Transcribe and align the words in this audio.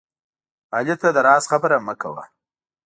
علي 0.75 0.95
ته 1.01 1.07
د 1.15 1.17
راز 1.27 1.43
خبره 1.51 1.77
مه 1.85 1.93
کوه 2.01 2.23